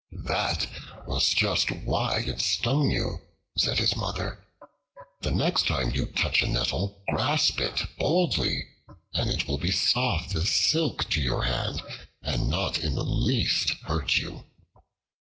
"That 0.25 0.67
was 1.05 1.29
just 1.29 1.69
why 1.69 2.21
it 2.25 2.41
stung 2.41 2.89
you," 2.89 3.19
said 3.55 3.77
his 3.77 3.95
Mother. 3.95 4.43
"The 5.19 5.29
next 5.29 5.67
time 5.67 5.91
you 5.91 6.07
touch 6.07 6.41
a 6.41 6.47
Nettle, 6.47 7.03
grasp 7.09 7.59
it 7.59 7.83
boldly, 7.99 8.65
and 9.13 9.29
it 9.29 9.47
will 9.47 9.59
be 9.59 9.69
soft 9.71 10.33
as 10.33 10.49
silk 10.49 11.07
to 11.11 11.21
your 11.21 11.43
hand, 11.43 11.83
and 12.23 12.49
not 12.49 12.79
in 12.79 12.95
the 12.95 13.05
least 13.05 13.69
hurt 13.85 14.17
you." 14.17 14.45